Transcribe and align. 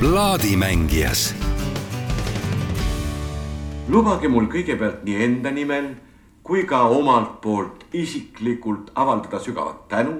plaadimängijas 0.00 1.26
lubage 3.92 4.30
mul 4.32 4.46
kõigepealt 4.48 5.02
nii 5.04 5.18
enda 5.26 5.50
nimel 5.52 5.90
kui 6.46 6.62
ka 6.70 6.86
omalt 6.88 7.34
poolt 7.44 7.84
isiklikult 7.92 8.94
avaldada 8.96 9.42
sügavat 9.44 9.82
tänu, 9.92 10.14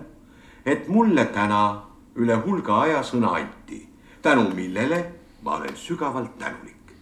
et 0.69 0.85
mulle 0.93 1.25
täna 1.33 1.63
üle 2.21 2.37
hulga 2.45 2.83
aja 2.83 3.01
sõna 3.01 3.33
anti, 3.41 3.81
tänu 4.21 4.51
millele 4.53 5.01
ma 5.41 5.57
olen 5.57 5.73
sügavalt 5.81 6.37
tänulik. 6.37 6.93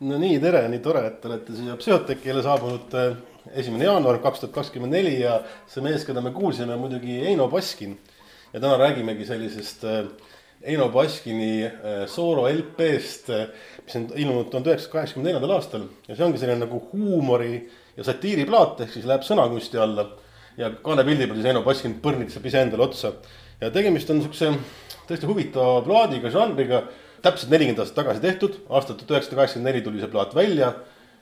no 0.00 0.18
nii, 0.18 0.42
tere, 0.42 0.66
nii 0.68 0.82
tore, 0.82 1.06
et 1.06 1.20
te 1.22 1.30
olete 1.30 1.54
siia 1.54 1.78
Psühhotekile 1.78 2.42
saabunud 2.42 2.98
äh, 2.98 3.20
esimene 3.54 3.86
jaanuar 3.86 4.18
kaks 4.18 4.42
tuhat 4.42 4.58
kakskümmend 4.64 4.98
neli 4.98 5.20
ja 5.20 5.44
see 5.70 5.86
mees, 5.86 6.02
keda 6.02 6.26
me 6.26 6.34
kuulsime, 6.34 6.74
muidugi 6.74 7.22
Eino 7.22 7.46
Baskin. 7.48 7.94
ja 8.52 8.60
täna 8.60 8.76
räägimegi 8.82 9.24
sellisest 9.24 9.84
äh, 9.84 10.08
Eino 10.62 10.88
Baskini 10.88 11.64
äh, 11.66 12.04
soolo 12.08 12.46
LP-st, 12.48 13.32
mis 13.84 13.96
on 13.98 14.06
ilmunud 14.14 14.48
tuhande 14.50 14.72
üheksasaja 14.72 14.92
kaheksakümne 14.94 15.28
neljandal 15.28 15.56
aastal 15.58 15.84
ja 16.08 16.16
see 16.16 16.24
ongi 16.26 16.40
selline 16.40 16.64
nagu 16.64 16.80
huumori 16.92 17.58
ja 17.96 18.06
satiiriplaat 18.06 18.80
ehk 18.84 18.94
siis 18.94 19.08
läheb 19.08 19.26
sõnakunsti 19.26 19.80
alla. 19.82 20.08
ja 20.56 20.70
kaanepildi 20.82 21.26
peal 21.26 21.36
siis 21.36 21.50
Eino 21.52 21.62
Baskin 21.62 21.98
põrnitseb 22.02 22.46
iseendale 22.48 22.86
otsa 22.88 23.12
ja 23.60 23.70
tegemist 23.70 24.10
on 24.10 24.22
siukse 24.24 24.52
tõesti 25.06 25.28
huvitava 25.28 25.82
plaadiga, 25.84 26.32
žanriga 26.32 26.82
täpselt 27.24 27.52
nelikümmend 27.52 27.82
aastat 27.82 28.00
tagasi 28.00 28.22
tehtud, 28.22 28.60
aastal 28.68 28.96
tuhat 28.96 29.16
üheksasada 29.16 29.40
kaheksakümmend 29.40 29.70
neli 29.70 29.84
tuli 29.84 30.02
see 30.02 30.12
plaat 30.12 30.34
välja. 30.36 30.72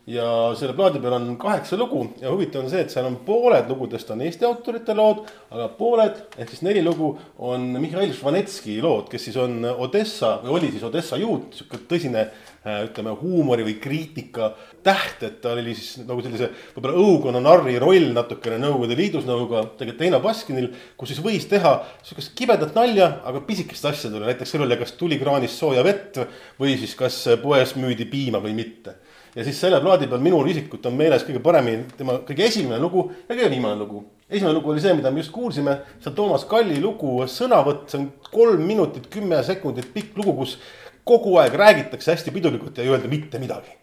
Ja 0.06 0.26
selle 0.58 0.74
plaadi 0.76 1.00
peal 1.00 1.16
on 1.16 1.30
kaheksa 1.40 1.78
lugu 1.80 2.02
ja 2.20 2.32
huvitav 2.32 2.64
on 2.64 2.70
see, 2.72 2.82
et 2.84 2.92
seal 2.92 3.06
on 3.08 3.16
pooled 3.24 3.70
lugudest 3.72 4.10
on 4.12 4.20
Eesti 4.24 4.44
autorite 4.44 4.96
lood, 4.96 5.22
aga 5.50 5.68
pooled 5.78 6.18
ehk 6.36 6.50
siis 6.52 6.64
neli 6.66 6.82
lugu 6.84 7.14
on 7.38 7.70
Mihhail 7.80 8.12
Švanetski 8.12 8.80
lood, 8.84 9.08
kes 9.12 9.30
siis 9.30 9.38
on 9.40 9.62
Odessa 9.64 10.36
või 10.42 10.58
oli 10.58 10.74
siis 10.74 10.84
Odessa 10.84 11.20
juut, 11.20 11.54
sihuke 11.56 11.80
tõsine 11.88 12.28
Äh, 12.64 12.86
ütleme 12.86 13.12
huumori 13.20 13.60
või 13.60 13.74
kriitika 13.76 14.46
täht, 14.86 15.20
et 15.26 15.34
ta 15.44 15.50
oli 15.52 15.74
siis 15.76 15.98
nagu 16.08 16.22
sellise 16.24 16.46
võib-olla 16.72 16.94
õukonna 16.96 17.42
narri 17.44 17.74
roll 17.76 18.06
natukene 18.16 18.56
Nõukogude 18.62 18.96
Liidus 18.96 19.26
nagu 19.28 19.44
ka 19.50 19.66
tegelikult 19.76 20.04
Eino 20.06 20.20
Baskinil, 20.24 20.70
kus 20.96 21.12
siis 21.12 21.20
võis 21.20 21.44
teha 21.50 21.74
sihukest 21.98 22.32
kibedat 22.38 22.72
nalja, 22.72 23.10
aga 23.28 23.42
pisikest 23.44 23.84
asja 23.90 24.08
tuli, 24.08 24.24
näiteks 24.24 24.56
selle 24.56 24.64
üle, 24.64 24.78
kas 24.80 24.96
tuli 24.96 25.18
kraanis 25.20 25.58
sooja 25.60 25.84
vett 25.84 26.22
või 26.56 26.78
siis 26.80 26.96
kas 26.96 27.18
poes 27.42 27.76
müüdi 27.76 28.08
piima 28.08 28.40
või 28.40 28.56
mitte. 28.56 28.96
Ja 29.34 29.44
siis 29.44 29.60
selle 29.60 29.80
plaadi 29.80 30.06
peal 30.10 30.22
minul 30.22 30.48
isiklikult 30.50 30.86
on 30.86 30.98
meeles 30.98 31.24
kõige 31.26 31.42
paremini 31.42 31.84
tema 31.98 32.20
kõige 32.26 32.46
esimene 32.46 32.78
lugu 32.82 33.10
ja 33.28 33.34
kõige 33.34 33.50
viimane 33.50 33.78
lugu 33.80 34.04
esimene 34.30 34.54
lugu 34.56 34.72
oli 34.72 34.82
see, 34.82 34.94
mida 34.96 35.10
me 35.12 35.22
just 35.22 35.32
kuulsime, 35.34 35.78
see 36.00 36.10
on 36.10 36.16
Toomas 36.16 36.46
Kalli 36.48 36.80
lugu 36.82 37.18
Sõnavõtt, 37.30 37.86
see 37.92 38.00
on 38.00 38.10
kolm 38.32 38.64
minutit, 38.66 39.08
kümme 39.12 39.40
sekundit 39.46 39.90
pikk 39.94 40.16
lugu, 40.20 40.36
kus 40.40 40.56
kogu 41.04 41.36
aeg 41.42 41.56
räägitakse 41.60 42.14
hästi 42.14 42.32
pidulikult 42.34 42.78
ja 42.78 42.86
ei 42.86 42.94
öelda 42.94 43.10
mitte 43.10 43.38
midagi. 43.42 43.74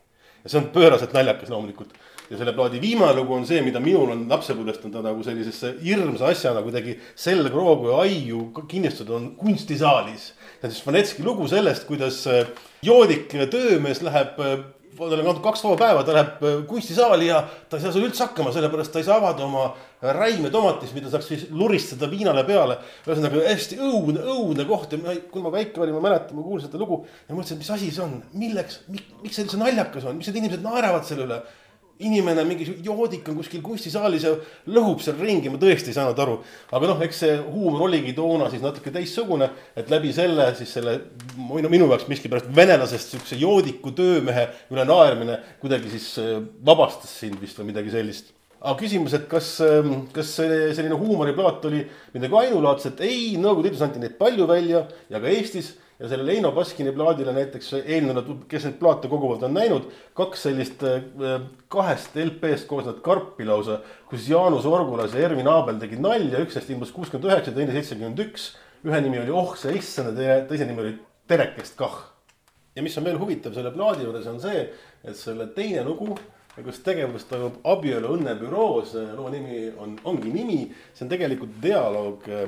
ja 0.42 0.50
see 0.50 0.58
on 0.58 0.72
pööraselt 0.74 1.14
naljakas 1.14 1.52
loomulikult. 1.54 1.94
ja 2.32 2.38
selle 2.40 2.54
plaadi 2.58 2.82
viimane 2.82 3.14
lugu 3.14 3.36
on 3.36 3.46
see, 3.46 3.62
mida 3.62 3.80
minul 3.80 4.12
on 4.16 4.26
lapsepõlvest 4.30 4.86
on 4.88 4.92
ta 4.92 5.02
nagu 5.06 5.24
sellisesse 5.24 5.76
hirmsa 5.84 6.32
asjana 6.34 6.64
kuidagi 6.66 6.98
selgroogu 7.16 7.92
ja 7.92 8.02
aiu 8.08 8.52
kinnistatud 8.68 9.16
on 9.16 9.32
kunstisaalis. 9.38 10.34
see 10.34 10.68
on 10.68 10.72
siis 10.72 10.86
Vanetski 10.88 11.24
lugu 11.24 11.48
sellest, 11.48 11.86
kuidas 11.86 12.26
äh, 12.28 12.48
joodik 12.82 13.30
töömees 13.52 14.02
läheb 14.02 14.40
äh, 14.40 14.58
tal 14.98 15.14
on 15.16 15.22
olnud 15.22 15.42
kaks 15.44 15.64
vaba 15.66 15.78
päeva, 15.80 16.04
ta 16.08 16.16
läheb 16.16 16.44
äh, 16.48 16.58
kunstisaali 16.70 17.30
ja 17.30 17.42
ta 17.70 17.78
ei 17.78 17.86
saa 17.86 17.94
seal 17.96 18.08
üldse 18.08 18.26
hakkama, 18.26 18.54
sellepärast 18.56 18.94
ta 18.94 19.02
ei 19.02 19.08
saa 19.08 19.18
avada 19.22 19.46
oma 19.46 19.70
räime 20.18 20.52
tomatist, 20.54 20.96
mida 20.98 21.12
saaks 21.14 21.30
siis 21.32 21.48
luristada 21.56 22.10
viinale 22.12 22.44
peale. 22.48 22.78
ühesõnaga 23.06 23.46
hästi 23.48 23.80
õudne, 23.80 24.26
õudne 24.36 24.68
koht 24.70 24.96
ja 24.98 25.16
kui 25.32 25.44
ma 25.46 25.54
väike 25.54 25.82
olin, 25.82 25.96
ma 25.98 26.06
mäletan, 26.10 26.38
ma 26.38 26.46
kuulsin 26.46 26.70
seda 26.70 26.82
lugu 26.82 27.04
ja 27.28 27.36
mõtlesin, 27.36 27.58
et 27.60 27.66
mis 27.66 27.74
asi 27.78 27.92
see 27.92 28.06
on, 28.06 28.20
milleks, 28.34 28.84
miks 28.92 29.36
see 29.38 29.46
üldse 29.46 29.62
naljakas 29.62 30.08
on, 30.10 30.20
miks 30.20 30.32
need 30.32 30.44
inimesed 30.44 30.66
naeravad 30.66 31.08
selle 31.08 31.28
üle 31.30 31.42
inimene, 32.08 32.44
mingi 32.48 32.68
joodik 32.86 33.30
on 33.32 33.38
kuskil 33.40 33.62
kunstisaalis 33.66 34.26
ja 34.28 34.34
lõhub 34.74 35.04
seal 35.04 35.20
ringi, 35.22 35.52
ma 35.52 35.62
tõesti 35.62 35.92
ei 35.92 35.98
saanud 35.98 36.20
aru. 36.24 36.40
aga 36.72 36.92
noh, 36.92 37.02
eks 37.06 37.24
see 37.24 37.38
huumor 37.40 37.88
oligi 37.88 38.14
toona 38.18 38.50
siis 38.52 38.64
natuke 38.64 38.94
teistsugune, 38.94 39.50
et 39.76 39.90
läbi 39.92 40.14
selle 40.16 40.50
siis 40.58 40.74
selle 40.78 40.98
minu, 41.38 41.72
minu 41.72 41.90
jaoks 41.92 42.10
miskipärast 42.12 42.52
venelasest 42.56 43.16
siukse 43.16 43.40
joodiku 43.42 43.94
töömehe 43.96 44.48
üle 44.74 44.86
naermine 44.88 45.40
kuidagi 45.62 45.92
siis 45.96 46.14
äh, 46.22 46.38
vabastas 46.66 47.14
sind 47.24 47.42
vist 47.42 47.60
või 47.60 47.72
midagi 47.72 47.94
sellist. 47.94 48.34
Aga 48.62 48.78
küsimus, 48.78 49.16
et 49.18 49.24
kas, 49.26 49.56
ähm, 49.66 50.04
kas 50.14 50.36
selline 50.38 50.94
huumoriplaat 50.94 51.64
oli 51.66 51.80
midagi 52.14 52.36
ainulaadset, 52.44 53.00
ei, 53.02 53.32
Nõukogude 53.42 53.72
Liidus 53.72 53.82
anti 53.82 54.02
neid 54.04 54.20
palju 54.20 54.46
välja 54.50 54.84
ja 55.10 55.22
ka 55.22 55.32
Eestis 55.32 55.72
ja 56.02 56.10
sellele 56.10 56.34
Eino 56.34 56.52
Baskini 56.52 56.92
plaadile 56.96 57.34
näiteks 57.36 57.74
eelnevad, 57.82 58.30
kes 58.50 58.66
neid 58.66 58.78
plaate 58.80 59.10
koguvad, 59.12 59.44
on 59.46 59.54
näinud 59.54 59.86
kaks 60.18 60.48
sellist 60.48 60.82
äh, 60.88 61.04
kahest 61.72 62.18
LP-st 62.18 62.66
koosnevat 62.70 63.04
karpi 63.06 63.46
lausa, 63.46 63.80
kus 64.10 64.26
Jaanus 64.30 64.66
Orgulas 64.66 65.14
ja 65.14 65.28
Ervin 65.28 65.50
Aabel 65.52 65.78
tegid 65.82 66.02
nalja, 66.02 66.42
üks 66.42 66.58
neist 66.58 66.74
ilmus 66.74 66.94
kuuskümmend 66.96 67.30
üheksa, 67.30 67.54
teine 67.54 67.76
seitsekümmend 67.78 68.26
üks. 68.26 68.52
ühe 68.82 68.98
nimi 69.02 69.20
oli 69.22 69.30
Oh 69.30 69.54
sa 69.56 69.70
issand 69.70 70.18
ja 70.18 70.40
teise 70.50 70.66
nimi 70.66 70.82
oli 70.82 70.96
Terekest 71.30 71.78
kah. 71.78 72.00
ja 72.76 72.82
mis 72.82 72.98
on 72.98 73.06
veel 73.06 73.20
huvitav 73.22 73.54
selle 73.54 73.70
plaadi 73.72 74.08
juures 74.08 74.26
on 74.28 74.40
see, 74.42 74.66
et 75.06 75.18
selle 75.18 75.52
teine 75.54 75.84
lugu 75.86 76.16
kus 76.60 76.82
tegevus 76.84 77.24
toimub 77.30 77.62
abielu 77.72 78.12
õnnebüroos, 78.18 78.94
loo 79.16 79.30
nimi 79.32 79.70
on, 79.80 79.96
ongi 80.12 80.34
nimi, 80.34 80.60
see 80.92 81.06
on 81.06 81.12
tegelikult 81.14 81.56
dialoog 81.64 82.28
äh, 82.28 82.44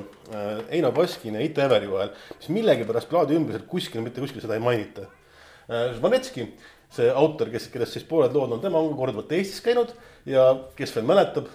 Eino 0.75 0.91
Baskini 0.95 1.39
ja 1.39 1.45
Ite 1.47 1.63
Everi 1.63 1.87
vahel, 1.91 2.11
mis 2.35 2.51
millegipärast 2.51 3.07
plaadi 3.11 3.37
ümbriselt 3.39 3.67
kuskil, 3.71 4.03
mitte 4.03 4.23
kuskil 4.23 4.43
seda 4.43 4.59
ei 4.59 4.63
mainita 4.63 5.07
äh,. 5.07 5.93
Žvanetski, 5.95 6.49
see 6.93 7.07
autor, 7.09 7.49
kes, 7.53 7.69
kellest 7.71 7.95
siis 7.95 8.07
pooled 8.09 8.35
lood 8.35 8.51
on, 8.51 8.61
tema 8.61 8.81
on 8.83 8.91
korduvalt 8.97 9.31
Eestis 9.39 9.63
käinud 9.63 9.95
ja 10.29 10.49
kes 10.75 10.91
veel 10.95 11.07
mäletab, 11.07 11.47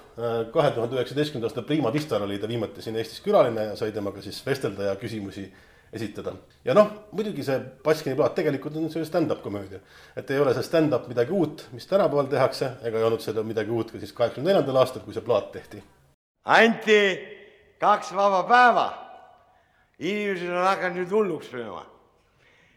kahe 0.53 0.73
tuhande 0.75 0.97
üheksateistkümnenda 0.97 1.49
aasta 1.51 1.65
Prima 1.69 1.93
Vistal 1.93 2.25
oli 2.25 2.41
ta 2.41 2.49
viimati 2.49 2.85
siin 2.85 2.97
Eestis 2.99 3.21
külaline 3.25 3.71
ja 3.71 3.77
sai 3.79 3.93
temaga 3.93 4.25
siis 4.25 4.41
vestelda 4.47 4.91
ja 4.91 4.97
küsimusi 5.01 5.47
esitada. 5.93 6.33
ja 6.65 6.75
noh, 6.75 6.91
muidugi 7.13 7.45
see 7.45 7.59
Baskini 7.85 8.17
plaat 8.17 8.35
tegelikult 8.37 8.77
on 8.77 8.91
see 8.93 9.05
stand-up 9.05 9.43
komöödia. 9.43 9.81
et 10.17 10.31
ei 10.31 10.41
ole 10.41 10.55
see 10.55 10.63
stand-up 10.67 11.09
midagi 11.09 11.33
uut, 11.33 11.67
mis 11.73 11.87
tänapäeval 11.87 12.29
tehakse, 12.31 12.73
ega 12.83 12.99
ei 12.99 13.05
olnud 13.05 13.25
seda 13.25 13.43
midagi 13.43 13.71
uut 13.71 13.93
ka 13.93 13.99
siis 13.99 14.13
kaheksakümne 14.13 14.53
neljandal 14.53 14.83
aastal, 14.83 15.03
kui 15.05 15.17
see 15.17 15.25
plaat 15.25 15.53
tehti. 15.53 15.83
anti 16.45 17.01
kaks 17.81 18.13
vaba 18.15 18.43
päeva. 18.49 18.89
inimesed 19.99 20.51
on 20.51 20.67
hakanud 20.67 21.01
nüüd 21.03 21.15
hulluks 21.15 21.53
lööma. 21.53 21.87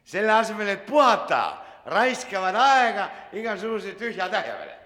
selle 0.03 0.31
asemel, 0.33 0.67
et 0.67 0.85
puhata, 0.85 1.57
raiskavad 1.85 2.55
aega 2.55 3.09
igasuguse 3.33 3.95
tühja 3.99 4.29
tähe 4.29 4.55
peale. 4.55 4.77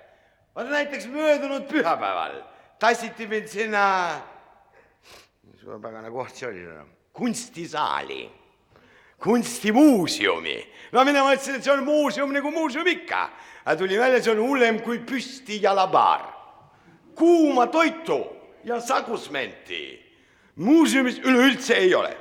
vaata 0.56 0.70
näiteks 0.70 1.08
möödunud 1.08 1.70
pühapäeval 1.70 2.42
tassiti 2.80 3.28
mind 3.28 3.48
sinna, 3.48 3.86
suurepärane 5.62 6.12
koht 6.12 6.36
see 6.36 6.50
oli 6.50 6.66
enam 6.66 6.95
kunstisaali, 7.16 8.30
kunstimuuseumi. 9.24 10.58
no 10.92 11.04
mina 11.04 11.24
mõtlesin, 11.24 11.58
et 11.58 11.64
see 11.64 11.74
on 11.74 11.84
muuseum 11.88 12.34
nagu 12.36 12.52
muuseum 12.52 12.88
ikka, 12.88 13.22
aga 13.64 13.76
tuli 13.80 14.00
välja, 14.00 14.22
see 14.22 14.34
on 14.36 14.44
hullem 14.44 14.82
kui 14.84 15.00
püstijalabaar. 15.00 16.34
kuuma 17.16 17.68
toitu 17.68 18.20
ja 18.64 18.82
sagusmenti 18.82 20.06
muuseumis 20.56 21.20
üleüldse 21.20 21.74
ei 21.74 21.96
ole, 21.96 22.18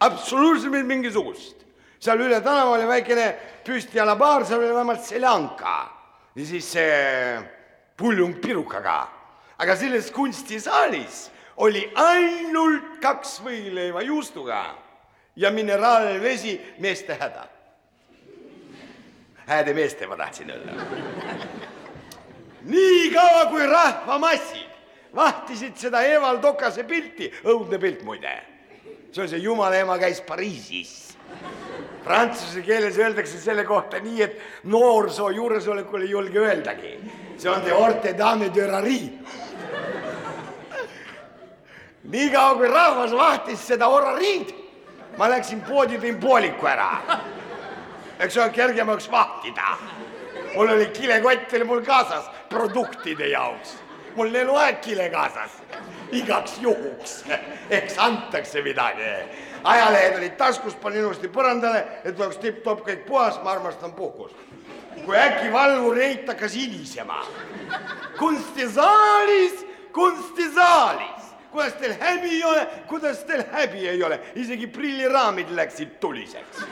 absoluutselt 0.00 0.86
mingisugust. 0.86 1.64
seal 2.00 2.20
üle 2.20 2.40
tänava 2.42 2.76
oli 2.76 2.86
väikene 2.86 3.30
püstijalabaar, 3.66 4.44
seal 4.46 4.60
oli 4.62 4.74
vähemalt 4.74 5.02
seljanka 5.04 5.78
ja 6.34 6.44
siis 6.46 6.72
see 6.72 7.38
puljung 7.96 8.36
pirukaga, 8.40 9.08
aga 9.58 9.76
selles 9.76 10.10
kunstisaalis 10.10 11.28
oli 11.58 11.84
ainult 11.94 12.98
kaks 13.02 13.38
võileiva 13.42 14.02
juustuga 14.06 14.62
ja 15.36 15.50
mineraalvesi 15.50 16.58
meeste 16.78 17.14
häda. 17.20 17.46
hääde 19.46 19.74
meeste 19.74 20.06
ma 20.06 20.16
tahtsin 20.16 20.50
öelda. 20.50 20.72
nii 22.62 23.10
kaua, 23.10 23.46
kui 23.46 23.66
rahvamassid 23.66 24.68
vahtisid 25.14 25.76
seda 25.76 26.02
Evald 26.02 26.44
Okase 26.44 26.84
pilti, 26.84 27.32
õudne 27.44 27.78
pilt 27.78 28.02
muide. 28.02 28.38
see 29.12 29.22
on 29.22 29.28
see 29.28 29.38
Jumala 29.38 29.76
ema 29.76 29.98
käis 29.98 30.20
Pariisis. 30.20 31.16
Prantsuse 32.04 32.62
keeles 32.62 32.98
öeldakse 32.98 33.40
selle 33.40 33.64
kohta 33.64 33.98
nii, 34.00 34.22
et 34.22 34.38
noorsoo 34.64 35.30
juuresolekul 35.30 36.02
ei 36.02 36.10
julge 36.10 36.38
öeldagi. 36.38 36.98
see 37.38 37.50
on 37.50 37.64
de 37.64 37.72
orte 37.72 38.12
dame 38.18 38.54
de 38.54 38.66
rari 38.66 39.18
niikaua 42.08 42.54
kui 42.54 42.68
rahvas 42.68 43.12
vahtis 43.12 43.66
seda 43.66 43.88
orariid, 43.88 44.52
ma 45.18 45.28
läksin 45.30 45.60
poodi, 45.66 45.98
tõin 46.00 46.20
pooliku 46.20 46.66
ära. 46.66 47.18
eks 48.18 48.36
ole, 48.36 48.50
kergem 48.50 48.88
oleks 48.88 49.10
vahtida. 49.10 49.76
mul 50.54 50.68
oli 50.68 50.86
kilekott 50.86 51.52
oli 51.52 51.64
mul 51.64 51.82
kaasas 51.84 52.30
produktide 52.48 53.28
jaoks, 53.28 53.76
mul 54.16 54.28
on 54.28 54.36
eluaeg 54.36 54.80
kile 54.80 55.10
kaasas. 55.10 55.50
igaks 56.12 56.58
juhuks, 56.60 57.24
eks 57.70 57.98
antakse 57.98 58.62
midagi. 58.62 59.12
ajalehed 59.64 60.16
olid 60.16 60.36
taskus, 60.36 60.74
panin 60.74 61.00
ilusti 61.00 61.28
põrandale, 61.28 61.84
et 62.04 62.20
oleks 62.20 62.36
tipp-topp 62.36 62.86
kõik 62.86 63.06
puhas, 63.06 63.42
ma 63.42 63.50
armastan 63.50 63.92
puhkust. 63.92 64.36
kui 65.04 65.16
äkki 65.16 65.52
valvur 65.52 65.96
Reit 65.96 66.28
hakkas 66.28 66.54
hilisema. 66.54 67.26
kunstisaalis, 68.18 69.66
kunstisaalis, 69.92 71.17
kuidas 71.50 71.72
teil 71.72 71.94
häbi 72.00 72.30
ei 72.30 72.44
ole, 72.44 72.66
kuidas 72.88 73.18
teil 73.24 73.42
häbi 73.52 73.88
ei 73.88 74.02
ole, 74.02 74.20
isegi 74.34 74.66
prilliraamid 74.66 75.50
läksid 75.56 75.96
tuliseks. 76.00 76.64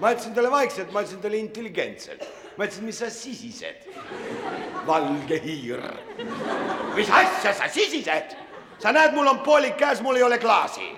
ma 0.00 0.10
ütlesin 0.12 0.34
talle 0.34 0.50
vaikselt, 0.50 0.92
ma 0.92 1.02
ütlesin 1.02 1.22
talle 1.22 1.36
intelligentselt, 1.36 2.24
ma 2.56 2.64
ütlesin, 2.64 2.84
mis 2.84 2.98
sa 2.98 3.10
sisised, 3.10 3.86
valge 4.86 5.40
hiir. 5.42 5.82
mis 6.94 7.10
asja 7.10 7.54
sa 7.54 7.68
sisised? 7.68 8.36
sa 8.78 8.92
näed, 8.92 9.14
mul 9.14 9.26
on 9.26 9.38
poolik 9.40 9.76
käes, 9.76 10.02
mul 10.02 10.16
ei 10.16 10.22
ole 10.22 10.38
klaasi. 10.38 10.90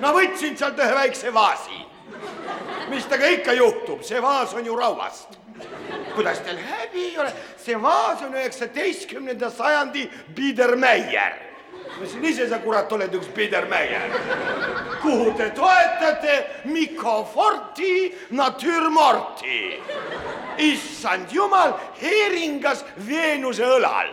no 0.00 0.12
võtsin 0.14 0.56
sealt 0.58 0.78
ühe 0.78 0.94
väikse 0.94 1.34
vaasi. 1.34 1.80
mis 2.88 3.06
temaga 3.06 3.32
ikka 3.32 3.52
juhtub, 3.52 4.02
see 4.02 4.22
vaas 4.22 4.54
on 4.54 4.66
ju 4.66 4.76
rauast. 4.76 5.38
kuidas 6.14 6.38
teil 6.46 6.58
häbi 6.62 7.08
ei 7.10 7.18
ole, 7.18 7.32
see 7.56 7.82
vaas 7.82 8.22
on 8.22 8.34
üheksateistkümnenda 8.34 9.50
sajandi 9.50 10.10
Biedermeier. 10.34 11.53
Ma 11.98 12.04
ütlesin, 12.04 12.24
ise 12.24 12.48
sa 12.48 12.58
kurat 12.62 12.92
oled 12.92 13.14
üks 13.14 13.28
Biedermeier. 13.36 14.10
kuhu 15.02 15.34
te 15.36 15.50
toetate 15.50 16.46
Mikko 16.64 17.24
Forti 17.34 18.14
natürmorti? 18.30 19.82
issand 20.58 21.32
jumal, 21.32 21.72
heeringas 22.00 22.84
Veenuse 23.08 23.64
õlal 23.64 24.10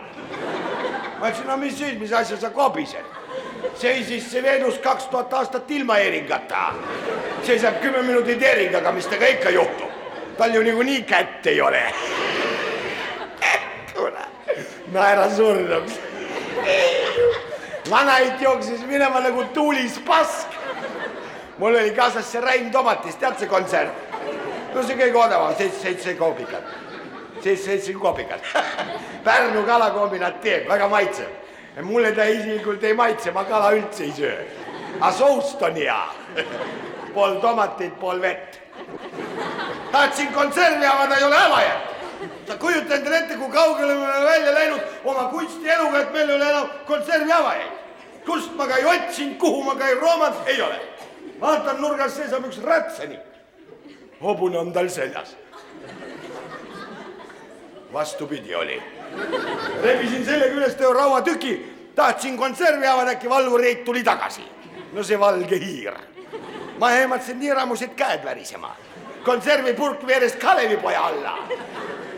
ma 1.20 1.30
ütlesin, 1.30 1.48
no 1.48 1.58
mis 1.58 1.78
siis, 1.78 1.98
mis 2.00 2.14
asja 2.14 2.38
sa 2.38 2.50
kobised? 2.50 3.18
seisis 3.78 4.32
see 4.32 4.44
Veenus 4.44 4.80
kaks 4.82 5.06
tuhat 5.12 5.34
aastat 5.34 5.72
ilma 5.72 5.94
heeringata. 6.02 6.74
seisab 7.44 7.82
kümme 7.82 8.02
minutit 8.02 8.42
heeringaga, 8.42 8.92
mis 8.92 9.08
temaga 9.08 9.28
ikka 9.28 9.50
juhtub. 9.50 9.90
tal 10.38 10.56
ju 10.56 10.64
niikuinii 10.64 11.04
kätt 11.04 11.46
ei 11.48 11.62
ole. 11.62 11.84
kuule, 13.94 14.26
naera 14.92 15.30
surnuks. 15.30 16.00
vanaid 17.92 18.42
jooksis 18.42 18.86
minema 18.88 19.20
nagu 19.20 19.44
tuulis 19.54 20.00
pask. 20.08 20.48
mul 21.58 21.76
oli 21.76 21.92
kaasas 21.92 22.32
see 22.32 22.42
Rain 22.42 22.72
Tomatis, 22.72 23.16
tead 23.16 23.38
see 23.40 23.48
kontsert? 23.48 23.92
no 24.74 24.84
see 24.84 24.96
kõige 24.96 25.20
odavam, 25.20 25.56
seitse, 25.58 25.82
seitse 25.82 26.16
koopikat. 26.16 26.64
seitse, 27.42 27.64
seitse 27.66 27.94
koopikat 27.94 28.48
Pärnu 29.26 29.64
kalakombinaat 29.68 30.42
teeb, 30.42 30.68
väga 30.70 30.88
maitseb. 30.88 31.30
mulle 31.84 32.12
ta 32.16 32.24
isiklikult 32.24 32.84
ei 32.84 32.94
maitse, 32.94 33.32
ma 33.32 33.44
kala 33.44 33.74
üldse 33.76 34.04
ei 34.08 34.14
söö. 34.18 34.38
aga 35.00 35.12
soust 35.12 35.62
on 35.62 35.76
hea. 35.76 36.02
pool 37.14 37.40
tomatit, 37.42 38.00
pool 38.00 38.22
vett. 38.22 38.60
tahtsin 39.92 40.34
konservi 40.34 40.86
avada, 40.86 41.16
ei 41.16 41.24
ole 41.24 41.38
avajat. 41.38 41.92
sa 42.48 42.58
kujuta 42.58 42.96
endale 42.96 43.18
ette, 43.18 43.36
kui 43.36 43.52
kaugele 43.52 43.94
me 43.94 44.08
oleme 44.08 44.26
välja 44.26 44.54
läinud 44.54 44.82
oma 45.04 45.24
kunstieluga, 45.36 46.00
et 46.00 46.14
meil 46.14 46.30
ei 46.30 46.36
ole 46.36 46.50
enam 46.50 46.74
konservi 46.88 47.32
avajaid. 47.32 47.81
Kust 48.26 48.56
ma 48.56 48.68
ka 48.68 48.78
ei 48.78 48.86
otsinud, 48.86 49.38
kuhu 49.38 49.64
ma 49.64 49.76
ka 49.76 49.88
ei 49.88 49.96
roomanud, 49.96 50.48
ei 50.48 50.62
ole. 50.62 50.80
vaatan 51.42 51.82
nurgas 51.82 52.16
seisab 52.16 52.46
üks 52.46 52.64
rätsenik. 52.64 53.20
hobune 54.22 54.58
on 54.58 54.74
tal 54.74 54.90
seljas. 54.90 55.36
vastupidi 57.94 58.56
oli 58.56 58.82
rebisin 59.84 60.26
selle 60.26 60.50
küljest 60.50 60.82
ühe 60.82 60.94
rauatüki, 60.94 61.54
tahtsin 61.96 62.38
konservi 62.38 62.88
avada, 62.88 63.16
äkki 63.16 63.30
valvureit 63.30 63.84
tuli 63.86 64.04
tagasi. 64.04 64.44
no 64.94 65.04
see 65.04 65.20
valge 65.20 65.60
hiir. 65.60 65.94
ma 66.80 66.92
ehmatasin 66.92 67.40
nii 67.40 67.54
rammusid 67.54 67.96
käed 67.96 68.26
värisema. 68.26 68.76
konservipurk 69.24 70.08
veeres 70.08 70.36
Kalevipoja 70.36 71.06
alla. 71.06 71.38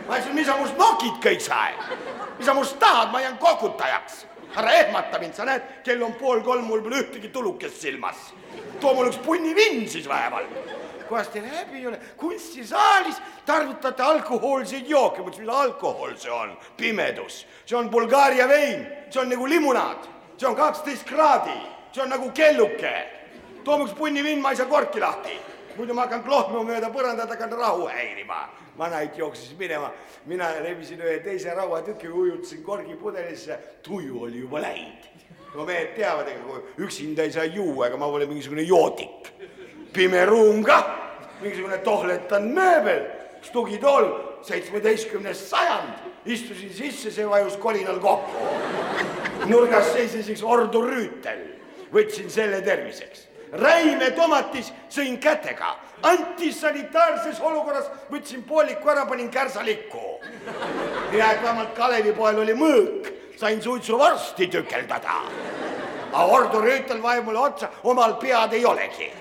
ma 0.08 0.18
ütlesin, 0.18 0.34
mis 0.34 0.46
sa 0.46 0.56
must 0.56 0.78
nokid 0.78 1.18
kõik 1.22 1.40
sa 1.40 1.54
aeg. 1.66 1.98
mis 2.38 2.46
sa 2.46 2.54
must 2.54 2.78
tahad, 2.78 3.10
ma 3.12 3.20
jään 3.20 3.38
kokutajaks. 3.38 4.26
Ära 4.56 4.72
ehmata 4.80 5.18
mind, 5.18 5.34
sa 5.34 5.44
näed, 5.48 5.62
kell 5.84 6.02
on 6.02 6.14
pool 6.20 6.42
kolm, 6.46 6.64
mul 6.68 6.82
pole 6.82 7.02
ühtegi 7.02 7.32
tulukest 7.32 7.80
silmas. 7.80 8.32
too 8.80 8.94
mul 8.94 9.10
üks 9.10 9.18
punnivinn 9.24 9.88
siis 9.88 10.08
vähemalt 10.08 10.82
kuidas 11.08 11.28
teil 11.28 11.44
häbi 11.44 11.78
ei 11.78 11.86
ole, 11.86 11.98
kunstisaalis 12.16 13.16
tarvitate 13.46 14.02
alkohoolseid 14.02 14.88
jooke, 14.88 15.22
ma 15.22 15.28
ütlesin, 15.28 15.46
mis 15.46 15.54
alkohol 15.54 16.14
see 16.16 16.32
on, 16.32 16.54
pimedus, 16.76 17.44
see 17.66 17.76
on 17.78 17.90
Bulgaaria 17.90 18.48
vein, 18.48 18.86
see 19.10 19.20
on 19.20 19.28
nagu 19.28 19.48
limonaad, 19.48 20.08
see 20.38 20.48
on 20.48 20.56
kaksteist 20.56 21.06
kraadi, 21.08 21.56
see 21.92 22.02
on 22.02 22.10
nagu 22.14 22.30
kelluke. 22.34 22.94
toome 23.64 23.84
üks 23.86 23.94
punnivinn, 23.96 24.42
ma 24.42 24.50
ei 24.52 24.56
saa 24.56 24.68
korki 24.68 25.00
lahti, 25.00 25.36
muidu 25.76 25.94
ma 25.94 26.06
hakkan 26.06 26.22
klohmima 26.24 26.64
mööda 26.64 26.90
põrandat, 26.92 27.30
hakkan 27.30 27.52
rahu 27.58 27.88
häirima. 27.88 28.48
vanaid 28.78 29.14
jooksis 29.18 29.54
minema, 29.58 29.92
mina 30.26 30.48
rebisin 30.60 30.98
ühe 30.98 31.20
teise 31.22 31.54
rauatüki, 31.54 32.08
ujutasin 32.08 32.62
korgipudelisse, 32.62 33.58
tuju 33.82 34.22
oli 34.22 34.38
juba 34.38 34.60
läinud. 34.62 35.10
no 35.54 35.64
mehed 35.64 35.94
teavad, 35.96 36.28
ega 36.28 36.42
kui 36.42 36.86
üksinda 36.86 37.22
ei 37.22 37.32
saa 37.32 37.44
juua, 37.44 37.86
ega 37.86 37.96
ma 37.96 38.08
pole 38.10 38.26
mingisugune 38.26 38.62
joodik 38.62 39.34
pime 39.94 40.26
ruum 40.26 40.62
kah, 40.66 40.86
mingisugune 41.42 41.78
tohletanud 41.86 42.54
mööbel, 42.56 43.04
stugitool, 43.46 44.08
seitsmeteistkümnes 44.44 45.44
sajand, 45.50 46.02
istusin 46.26 46.72
sisse, 46.74 47.12
see 47.14 47.26
vajus 47.28 47.56
kolinal 47.62 48.00
kokku. 48.02 48.50
nurgas 49.46 49.92
seisis 49.92 50.28
üks 50.32 50.42
ordu 50.42 50.82
rüütel, 50.86 51.42
võtsin 51.92 52.30
selle 52.32 52.62
terviseks. 52.64 53.28
Räime 53.60 54.10
tomatis 54.10 54.72
sõin 54.90 55.18
kätega, 55.18 55.76
antisanitaarses 56.02 57.40
olukorras 57.40 57.90
võtsin 58.10 58.42
pooliku 58.42 58.90
ära, 58.90 59.06
panin 59.06 59.30
kärsalikku. 59.30 60.20
hea, 61.12 61.32
et 61.32 61.42
vähemalt 61.42 61.74
Kalevipoel 61.74 62.38
oli 62.38 62.54
mõõk, 62.54 63.12
sain 63.36 63.62
suitsuvorsti 63.62 64.46
tükeldada. 64.46 65.22
aga 66.12 66.24
ordu 66.24 66.60
rüütel 66.60 67.02
vajub 67.02 67.24
mulle 67.24 67.38
otsa, 67.38 67.68
omal 67.82 68.14
pead 68.14 68.52
ei 68.52 68.64
olegi 68.64 69.12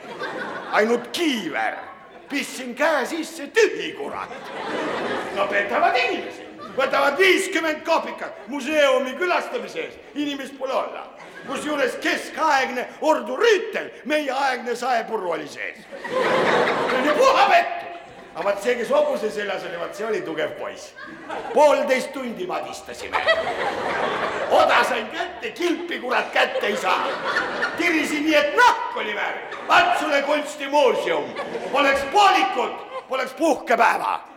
ainult 0.74 1.08
kiiver. 1.12 1.76
pistsin 2.30 2.76
käe 2.76 3.06
sisse, 3.06 3.48
tühi 3.48 3.94
kurat. 3.94 4.30
no 5.36 5.48
petavad 5.48 5.96
inimesi, 5.96 6.46
võtavad 6.78 7.18
viiskümmend 7.18 7.84
koopikat 7.86 8.48
museumi 8.48 9.14
külastamise 9.14 9.80
eest, 9.80 10.00
inimest 10.16 10.58
pole 10.58 10.74
olla. 10.74 11.08
Kusjuures 11.48 11.96
keskaegne 11.96 12.88
Ordu 13.02 13.38
Rüütel, 13.38 13.90
meieaegne 14.06 14.76
saepurru 14.76 15.32
oli 15.32 15.48
sees. 15.48 15.78
see 15.80 17.02
oli 17.02 17.18
puha 17.18 17.48
pettus 17.50 17.94
aga 18.36 18.44
vaat 18.44 18.64
see, 18.64 18.76
kes 18.76 18.90
hobuse 18.90 19.30
seljas 19.32 19.66
oli, 19.68 19.78
vaat 19.80 19.96
see 19.96 20.06
oli 20.08 20.22
tugev 20.26 20.56
poiss. 20.58 20.94
poolteist 21.54 22.12
tundi 22.14 22.48
madistasime. 22.48 23.22
oda 24.50 24.84
sain 24.84 25.08
kätte, 25.08 25.52
kilpi 25.52 26.00
kurat 26.00 26.32
kätte 26.34 26.68
ei 26.68 26.78
saa. 26.78 27.08
tirisin 27.78 28.26
nii, 28.26 28.36
et 28.36 28.56
nahk 28.58 28.98
oli 28.98 29.16
väärt. 29.16 29.58
vaat 29.68 30.00
sulle 30.00 30.22
kunstimuuseum. 30.22 31.34
Poleks 31.72 32.02
poolikut, 32.12 33.08
poleks 33.08 33.34
puhkepäeva 33.34 34.33